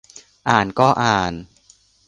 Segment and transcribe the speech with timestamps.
[0.49, 1.33] อ่านก็อ่าน